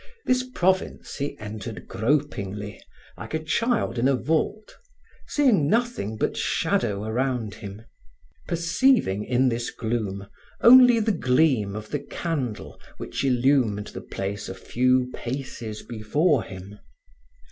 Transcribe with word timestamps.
This 0.25 0.41
province 0.55 1.17
he 1.17 1.37
entered 1.37 1.87
gropingly, 1.87 2.81
like 3.19 3.35
a 3.35 3.43
child 3.43 3.99
in 3.99 4.07
a 4.07 4.15
vault, 4.15 4.75
seeing 5.27 5.67
nothing 5.69 6.17
but 6.17 6.35
shadow 6.35 7.03
around 7.03 7.53
him, 7.53 7.83
perceiving 8.47 9.23
in 9.23 9.49
this 9.49 9.69
gloom 9.69 10.25
only 10.61 10.99
the 10.99 11.11
gleam 11.11 11.75
of 11.75 11.89
the 11.91 11.99
candle 11.99 12.81
which 12.97 13.23
illumed 13.23 13.89
the 13.93 14.01
place 14.01 14.49
a 14.49 14.55
few 14.55 15.11
paces 15.13 15.83
before 15.83 16.41
him. 16.41 16.79